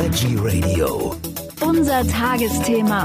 [0.00, 1.12] Veggie Radio.
[1.60, 3.04] Unser Tagesthema.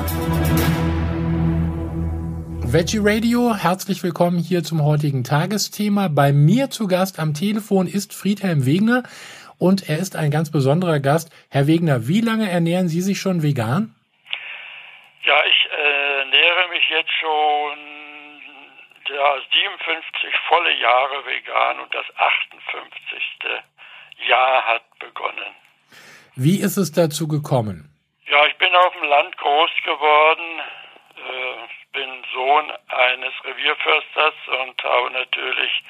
[2.63, 6.08] Veggie Radio, herzlich willkommen hier zum heutigen Tagesthema.
[6.08, 9.04] Bei mir zu Gast am Telefon ist Friedhelm Wegner
[9.60, 11.36] und er ist ein ganz besonderer Gast.
[11.52, 13.93] Herr Wegner, wie lange ernähren Sie sich schon vegan?
[15.25, 17.75] Ja, ich äh, ernähre mich jetzt schon
[19.12, 23.21] ja, 57 volle Jahre vegan und das 58.
[24.30, 25.64] Jahr hat begonnen.
[26.36, 27.89] Wie ist es dazu gekommen?
[28.28, 30.61] Ja, ich bin auf dem Land groß geworden,
[31.15, 35.83] äh, bin Sohn eines Revierförsters und habe natürlich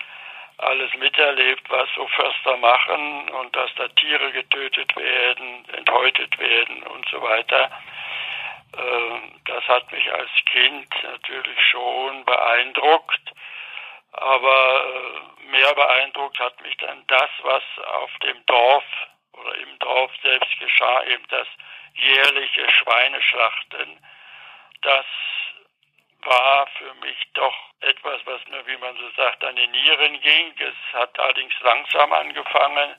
[0.58, 7.10] alles miterlebt, was so Förster machen und dass da Tiere getötet werden, enthäutet werden und
[7.10, 7.72] so weiter.
[8.78, 13.34] Äh, das hat mich als Kind natürlich schon beeindruckt.
[14.12, 18.84] Aber äh, mehr beeindruckt hat mich dann das, was auf dem Dorf
[19.38, 21.48] oder im Dorf selbst geschah, eben das
[21.94, 24.00] jährliche Schweineschlachten.
[24.82, 25.06] Das
[26.22, 30.54] war für mich doch etwas, was mir, wie man so sagt, an die Nieren ging.
[30.60, 32.96] Es hat allerdings langsam angefangen.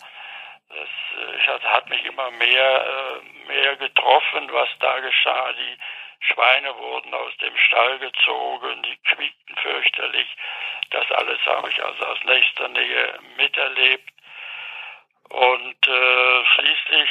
[0.69, 5.53] Es äh, hat mich immer mehr, äh, mehr getroffen, was da geschah.
[5.53, 5.79] Die
[6.21, 10.37] Schweine wurden aus dem Stall gezogen, die quiekten fürchterlich.
[10.91, 14.11] Das alles habe ich also aus nächster Nähe miterlebt.
[15.29, 17.11] Und äh, schließlich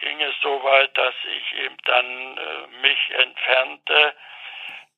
[0.00, 4.14] ging es so weit, dass ich eben dann äh, mich entfernte,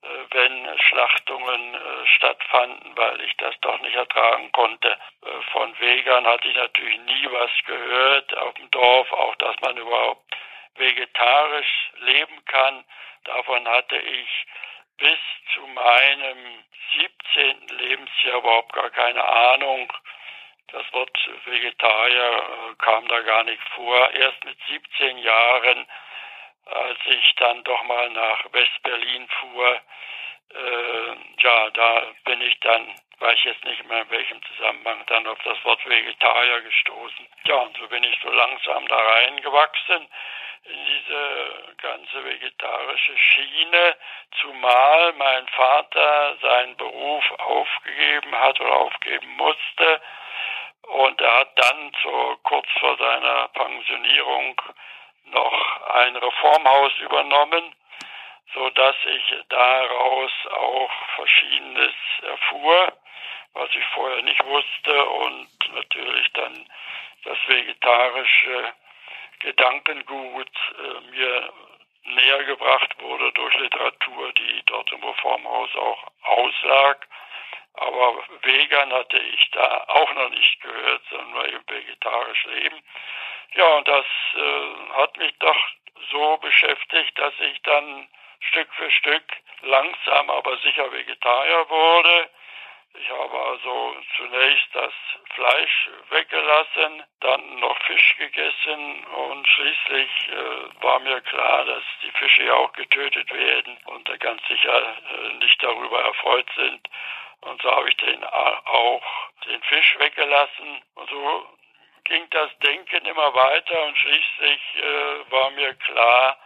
[0.02, 4.90] äh, wenn Schlachtungen äh, stattfanden, weil ich das doch nicht ertragen konnte.
[4.90, 9.76] Äh, von Wegern hatte ich natürlich nie was gehört auf dem Dorf, auch dass man
[9.76, 10.36] überhaupt
[10.76, 12.84] vegetarisch leben kann.
[13.24, 14.46] Davon hatte ich
[14.98, 15.18] bis
[15.54, 16.64] zu meinem
[16.96, 17.78] 17.
[17.78, 19.92] Lebensjahr überhaupt gar keine Ahnung.
[20.72, 21.16] Das Wort
[21.46, 24.10] Vegetarier äh, kam da gar nicht vor.
[24.12, 25.86] Erst mit 17 Jahren,
[26.66, 29.80] als ich dann doch mal nach West-Berlin fuhr,
[30.54, 35.38] äh, ja, da bin ich dann, weiß jetzt nicht mehr in welchem Zusammenhang, dann auf
[35.44, 37.26] das Wort Vegetarier gestoßen.
[37.44, 40.08] Ja, und so bin ich so langsam da reingewachsen
[40.64, 43.96] in diese ganze vegetarische Schiene,
[44.40, 50.00] zumal mein Vater seinen Beruf aufgegeben hat oder aufgeben musste.
[50.82, 54.60] Und er hat dann so kurz vor seiner Pensionierung
[55.24, 57.74] noch ein Reformhaus übernommen,
[58.54, 62.92] so dass ich daraus auch Verschiedenes erfuhr,
[63.52, 66.68] was ich vorher nicht wusste und natürlich dann
[67.24, 68.72] das vegetarische
[69.40, 71.52] Gedankengut äh, mir
[72.04, 77.06] näher gebracht wurde durch Literatur, die dort im Reformhaus auch auslag.
[77.80, 82.82] Aber vegan hatte ich da auch noch nicht gehört, sondern nur eben vegetarisch leben.
[83.54, 84.06] Ja, und das
[84.36, 85.58] äh, hat mich doch
[86.10, 88.08] so beschäftigt, dass ich dann
[88.40, 89.24] Stück für Stück
[89.62, 92.30] langsam aber sicher Vegetarier wurde
[92.94, 94.92] ich habe also zunächst das
[95.34, 102.44] Fleisch weggelassen, dann noch Fisch gegessen und schließlich äh, war mir klar, dass die Fische
[102.44, 106.88] ja auch getötet werden und da ganz sicher äh, nicht darüber erfreut sind.
[107.40, 109.02] Und so habe ich den auch
[109.46, 111.46] den Fisch weggelassen und so
[112.04, 116.38] ging das Denken immer weiter und schließlich äh, war mir klar,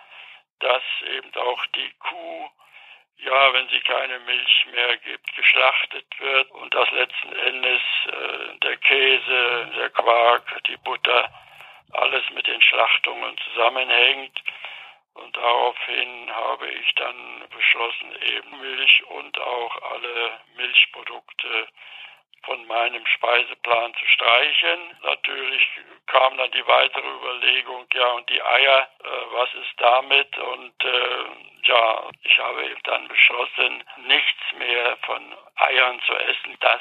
[0.61, 2.51] dass eben auch die Kuh
[3.25, 8.77] ja, wenn sie keine Milch mehr gibt, geschlachtet wird und dass letzten Endes äh, der
[8.79, 11.33] Käse, der Quark, die Butter,
[11.93, 14.43] alles mit den Schlachtungen zusammenhängt.
[15.15, 21.69] Und daraufhin habe ich dann beschlossen, eben Milch und auch alle Milchprodukte
[22.45, 24.97] von meinem Speiseplan zu streichen.
[25.03, 25.69] Natürlich
[26.07, 30.37] kam dann die weitere Überlegung, ja, und die Eier, äh, was ist damit?
[30.39, 31.25] Und äh,
[31.65, 35.23] ja, ich habe eben dann beschlossen, nichts mehr von
[35.57, 36.57] Eiern zu essen.
[36.61, 36.81] Das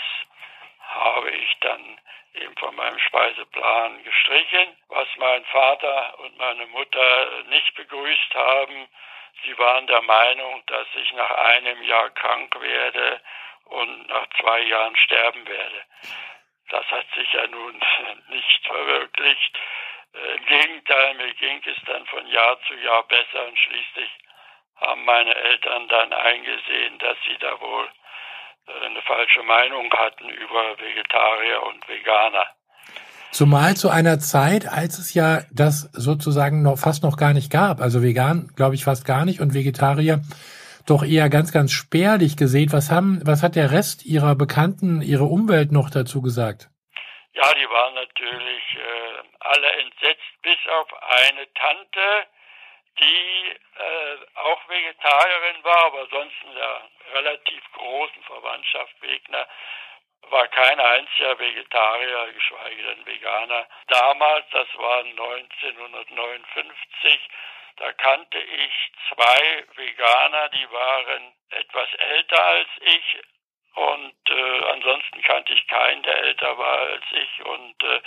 [0.93, 1.99] habe ich dann
[2.33, 8.87] eben von meinem Speiseplan gestrichen, was mein Vater und meine Mutter nicht begrüßt haben.
[9.43, 13.21] Sie waren der Meinung, dass ich nach einem Jahr krank werde
[13.65, 15.83] und nach zwei Jahren sterben werde.
[16.69, 17.81] Das hat sich ja nun
[18.29, 19.59] nicht verwirklicht.
[20.13, 24.09] Äh, Im Gegenteil, mir ging es dann von Jahr zu Jahr besser und schließlich
[24.77, 27.89] haben meine Eltern dann eingesehen, dass sie da wohl
[28.67, 32.45] eine falsche Meinung hatten über Vegetarier und Veganer.
[33.31, 37.79] Zumal zu einer Zeit, als es ja das sozusagen noch fast noch gar nicht gab.
[37.79, 40.21] Also vegan, glaube ich, fast gar nicht und Vegetarier
[40.85, 42.73] doch eher ganz, ganz spärlich gesehen.
[42.73, 46.69] Was haben, was hat der Rest Ihrer Bekannten, Ihre Umwelt noch dazu gesagt?
[47.33, 52.27] Ja, die waren natürlich äh, alle entsetzt, bis auf eine Tante,
[52.99, 59.47] die äh, auch Vegetarierin war, aber sonst in der relativ großen Verwandtschaft Wegner
[60.29, 63.67] war kein einziger Vegetarier, geschweige denn Veganer.
[63.87, 67.19] Damals, das war 1959,
[67.77, 73.19] da kannte ich zwei Veganer, die waren etwas älter als ich
[73.73, 78.01] und äh, ansonsten kannte ich keinen, der älter war als ich und äh,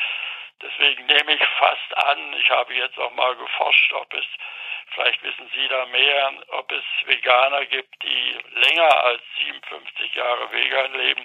[0.62, 4.26] deswegen nehme ich fast an, ich habe jetzt auch mal geforscht, ob es
[4.94, 10.92] vielleicht wissen Sie da mehr, ob es Veganer gibt, die länger als 57 Jahre vegan
[10.92, 11.22] leben.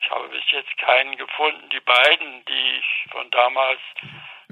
[0.00, 1.68] Ich habe bis jetzt keinen gefunden.
[1.70, 3.80] Die beiden, die ich von damals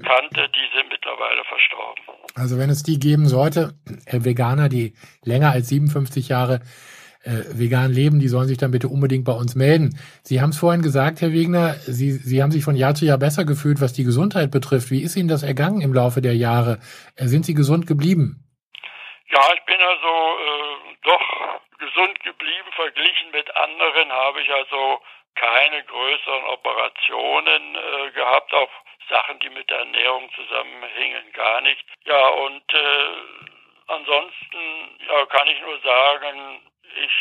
[0.03, 2.03] kannte, die sind mittlerweile verstorben.
[2.35, 3.73] Also wenn es die geben sollte,
[4.05, 6.92] äh, Veganer, die länger als 57 Jahre äh,
[7.25, 9.97] vegan leben, die sollen sich dann bitte unbedingt bei uns melden.
[10.23, 13.17] Sie haben es vorhin gesagt, Herr Wegner, Sie, Sie haben sich von Jahr zu Jahr
[13.17, 14.91] besser gefühlt, was die Gesundheit betrifft.
[14.91, 16.79] Wie ist Ihnen das ergangen im Laufe der Jahre?
[17.15, 18.43] Äh, sind Sie gesund geblieben?
[19.31, 20.11] Ja, ich bin also
[20.45, 21.25] äh, doch
[21.79, 22.69] gesund geblieben.
[22.75, 24.99] Verglichen mit anderen habe ich also
[25.35, 28.69] keine größeren Operationen äh, gehabt, auch
[29.09, 31.83] Sachen, die mit der Ernährung zusammenhängen, gar nicht.
[32.05, 33.53] Ja, und äh,
[33.87, 34.59] ansonsten
[35.07, 36.61] ja, kann ich nur sagen,
[37.03, 37.13] ich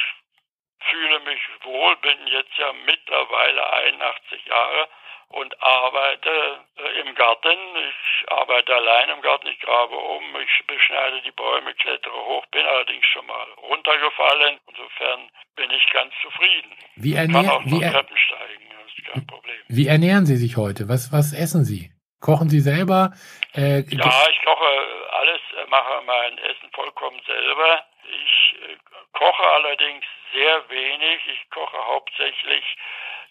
[0.91, 4.88] fühle mich wohl, bin jetzt ja mittlerweile 81 Jahre
[5.29, 6.31] und arbeite
[6.76, 7.56] äh, im Garten.
[7.88, 12.67] Ich arbeite allein im Garten, ich grabe um, ich beschneide die Bäume, klettere hoch, bin
[12.67, 14.59] allerdings schon mal runtergefallen.
[14.69, 16.73] Insofern bin ich ganz zufrieden.
[16.97, 19.56] Wie, ernähr, Kann auch wie, er, Treppen steigen, das ist kein Problem.
[19.69, 20.88] wie ernähren Sie sich heute?
[20.88, 21.92] Was, was essen Sie?
[22.22, 23.10] Kochen Sie selber?
[23.54, 24.70] Äh, Ja, ich koche
[25.10, 27.84] alles, äh, mache mein Essen vollkommen selber.
[28.04, 28.76] Ich äh,
[29.12, 31.20] koche allerdings sehr wenig.
[31.26, 32.64] Ich koche hauptsächlich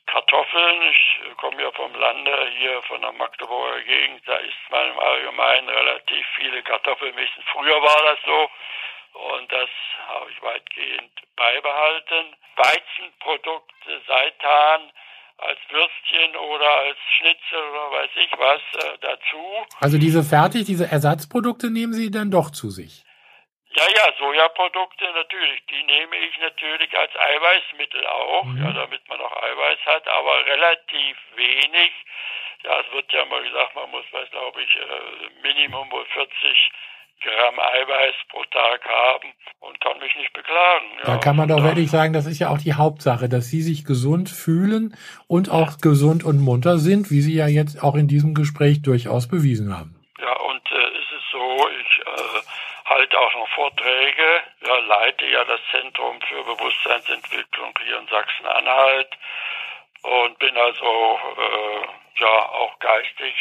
[0.08, 0.82] Kartoffeln.
[0.92, 4.28] Ich äh, komme ja vom Lande hier von der Magdeburger Gegend.
[4.28, 7.44] Da isst man im Allgemeinen relativ viele Kartoffelmischen.
[7.54, 8.50] Früher war das so.
[9.14, 9.70] Und das
[10.08, 12.36] habe ich weitgehend beibehalten.
[12.58, 14.92] Weizenprodukte, Seitan
[15.42, 19.66] als Würstchen oder als Schnitzel oder weiß ich was äh, dazu.
[19.80, 23.04] also diese fertig, diese Ersatzprodukte nehmen Sie dann doch zu sich?
[23.74, 28.62] Ja, ja, Sojaprodukte natürlich, die nehme ich natürlich als Eiweißmittel auch, Mhm.
[28.64, 31.92] ja, damit man auch Eiweiß hat, aber relativ wenig.
[32.64, 36.72] Ja, es wird ja mal gesagt, man muss, weiß glaube ich, äh, Minimum wohl 40
[37.22, 39.30] Gramm Eiweiß pro Tag haben
[39.60, 40.86] und kann mich nicht beklagen.
[41.04, 41.18] Da ja.
[41.20, 44.30] kann man doch wirklich sagen, das ist ja auch die Hauptsache, dass Sie sich gesund
[44.30, 44.98] fühlen
[45.28, 49.28] und auch gesund und munter sind, wie Sie ja jetzt auch in diesem Gespräch durchaus
[49.28, 49.96] bewiesen haben.
[50.20, 52.42] Ja, und äh, ist es so, ich äh,
[52.86, 54.30] halte auch noch Vorträge,
[54.66, 59.10] ja, leite ja das Zentrum für Bewusstseinsentwicklung hier in Sachsen-Anhalt
[60.04, 63.36] und bin also äh, ja auch geistig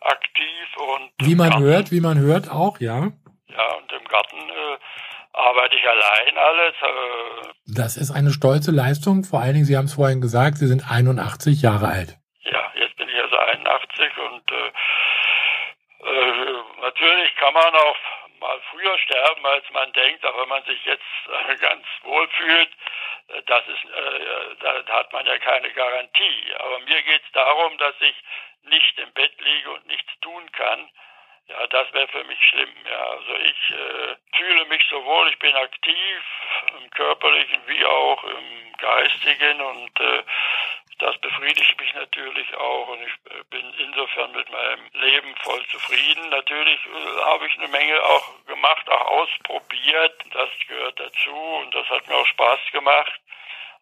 [0.00, 3.12] aktiv und Wie man hört, wie man hört auch, ja.
[3.56, 4.76] Ja und im Garten äh,
[5.32, 6.74] arbeite ich allein alles.
[6.82, 9.24] Äh, Das ist eine stolze Leistung.
[9.24, 12.16] Vor allen Dingen, Sie haben es vorhin gesagt, Sie sind 81 Jahre alt.
[12.44, 14.72] ja, jetzt bin ich also 81 und äh,
[16.08, 17.96] äh, natürlich kann man auch
[18.40, 21.02] mal früher sterben, als man denkt, auch wenn man sich jetzt
[21.50, 22.68] äh, ganz wohl fühlt.
[23.28, 23.82] Äh, das ist,
[24.60, 26.54] da hat man ja keine Garantie.
[26.58, 28.14] Aber mir geht es darum, dass ich
[28.70, 30.88] nicht im Bett liege und nichts tun kann.
[31.48, 32.74] Ja, das wäre für mich schlimm.
[32.90, 36.22] Ja, also ich äh, fühle mich sowohl, ich bin aktiv
[36.78, 40.22] im körperlichen wie auch im geistigen und äh,
[40.98, 46.30] das befriedigt mich natürlich auch und ich äh, bin insofern mit meinem Leben voll zufrieden.
[46.30, 50.24] Natürlich äh, habe ich eine Menge auch gemacht, auch ausprobiert.
[50.32, 53.20] Das gehört dazu und das hat mir auch Spaß gemacht.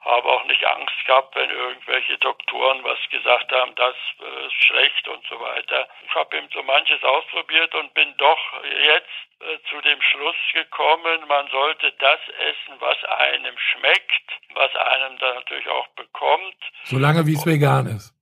[0.04, 5.08] Habe auch nicht Angst gehabt, wenn irgendwelche Doktoren was gesagt haben, das äh, ist schlecht
[5.08, 5.88] und so weiter.
[6.06, 9.08] Ich habe eben so manches ausprobiert und bin doch jetzt
[9.40, 15.34] äh, zu dem Schluss gekommen, man sollte das essen, was einem schmeckt, was einem dann
[15.36, 16.56] natürlich auch bekommt.
[16.84, 18.14] Solange wie es vegan ist.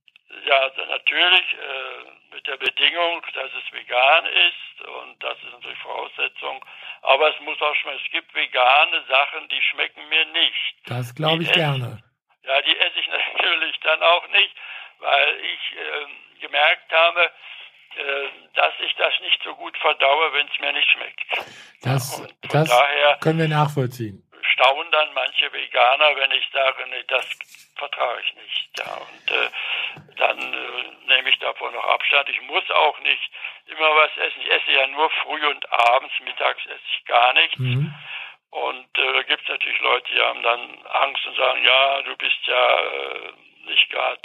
[0.45, 5.79] Ja, also natürlich äh, mit der Bedingung, dass es vegan ist und das ist natürlich
[5.79, 6.65] Voraussetzung.
[7.03, 7.99] Aber es muss auch schmecken.
[8.05, 10.75] Es gibt vegane Sachen, die schmecken mir nicht.
[10.85, 12.03] Das glaube ich Die esse- gerne.
[12.43, 14.55] Ja, die esse ich natürlich dann auch nicht,
[14.99, 20.59] weil ich äh, gemerkt habe, äh, dass ich das nicht so gut verdaue, wenn es
[20.59, 21.21] mir nicht schmeckt.
[21.83, 24.23] Das, von das daher können wir nachvollziehen.
[24.53, 27.27] Staunen dann manche Veganer, wenn ich sage, nee, das
[27.75, 28.69] vertrage ich nicht.
[28.79, 29.49] Ja, und äh,
[30.17, 32.29] dann äh, nehme ich davon noch Abstand.
[32.29, 33.31] Ich muss auch nicht
[33.65, 34.41] immer was essen.
[34.41, 37.57] Ich esse ja nur früh und abends, mittags esse ich gar nichts.
[37.57, 37.93] Mhm.
[38.51, 42.15] Und äh, da gibt es natürlich Leute, die haben dann Angst und sagen, ja, du
[42.17, 43.33] bist ja äh,
[43.65, 44.21] nicht gerade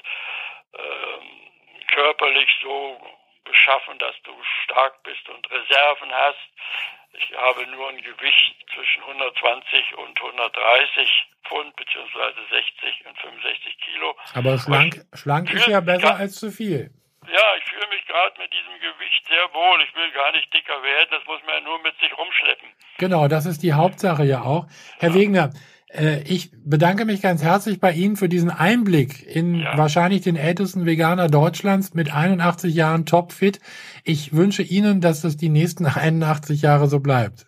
[0.75, 1.49] ähm,
[1.89, 3.18] körperlich so
[3.49, 4.33] beschaffen, dass du
[4.65, 6.49] stark bist und Reserven hast.
[7.17, 14.15] Ich habe nur ein Gewicht zwischen 120 und 130 Pfund beziehungsweise 60 und 65 Kilo.
[14.35, 16.91] Aber schlank, schlank ist ja besser als zu viel.
[17.27, 19.83] Ja, ich fühle mich gerade mit diesem Gewicht sehr wohl.
[19.83, 21.09] Ich will gar nicht dicker werden.
[21.11, 22.69] Das muss man ja nur mit sich rumschleppen.
[22.99, 24.67] Genau, das ist die Hauptsache ja auch.
[24.99, 25.15] Herr ja.
[25.15, 25.51] Wegner,
[25.91, 29.79] ich bedanke mich ganz herzlich bei Ihnen für diesen Einblick in ja.
[29.79, 33.59] wahrscheinlich den ältesten Veganer Deutschlands mit 81 Jahren topfit.
[34.05, 37.47] Ich wünsche Ihnen, dass das die nächsten 81 Jahre so bleibt.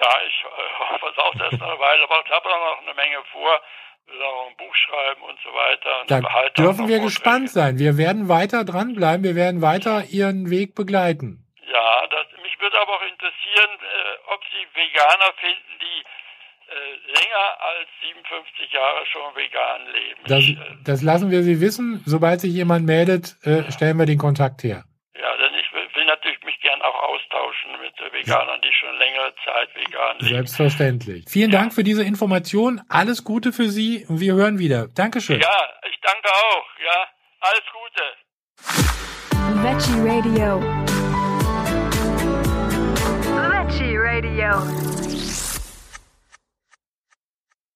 [0.00, 3.18] Ja, ich äh, hoffe es auch erst eine Weile, aber ich habe noch eine Menge
[3.32, 3.60] vor.
[4.06, 6.04] Wir auch ein Buch schreiben und so weiter.
[6.06, 7.78] da dürfen wir gespannt sein.
[7.78, 9.24] Wir werden weiter dranbleiben.
[9.24, 11.42] Wir werden weiter Ihren Weg begleiten.
[11.66, 16.11] Ja, das, mich würde aber auch interessieren, äh, ob Sie Veganer finden, die äh,
[17.06, 20.20] länger als 57 Jahre schon vegan leben.
[20.26, 22.02] Das, äh, das lassen wir Sie wissen.
[22.06, 24.84] Sobald sich jemand meldet, äh, stellen wir den Kontakt her.
[25.14, 29.34] Ja, denn ich will, will natürlich mich gern auch austauschen mit Veganern, die schon längere
[29.44, 30.34] Zeit vegan leben.
[30.34, 31.24] Selbstverständlich.
[31.28, 31.60] Vielen ja.
[31.60, 32.80] Dank für diese Information.
[32.88, 34.88] Alles Gute für Sie und wir hören wieder.
[34.94, 35.40] Dankeschön.
[35.40, 36.66] Ja, ich danke auch.
[36.84, 37.08] Ja,
[37.40, 38.02] alles Gute.
[39.62, 40.60] Veggie Radio.
[43.50, 44.91] Veggie Radio.